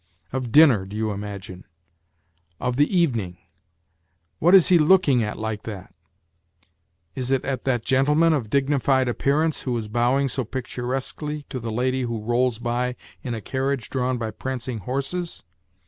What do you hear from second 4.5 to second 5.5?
is he looking at